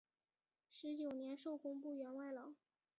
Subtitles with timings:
[0.71, 2.55] 十九年授工部员外郎。